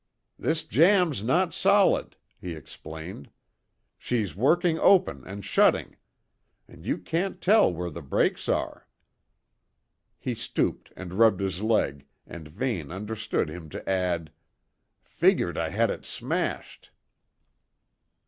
"This 0.39 0.63
jamb's 0.63 1.21
not 1.23 1.53
solid," 1.53 2.15
he 2.39 2.53
explained. 2.55 3.29
"She's 3.99 4.35
working 4.35 4.79
open 4.79 5.23
and 5.27 5.45
shutting; 5.45 5.95
and 6.67 6.87
you 6.87 6.97
can't 6.97 7.39
tell 7.39 7.71
where 7.71 7.91
the 7.91 8.01
breaks 8.01 8.49
are." 8.49 8.87
He 10.17 10.33
stooped 10.33 10.91
and 10.97 11.13
rubbed 11.13 11.39
his 11.39 11.61
leg, 11.61 12.07
and 12.25 12.47
Vane 12.47 12.91
understood 12.91 13.47
him 13.51 13.69
to 13.69 13.87
add: 13.87 14.31
"Figured 15.03 15.55
I 15.55 15.69
had 15.69 15.91
it 15.91 16.03
smashed." 16.03 16.89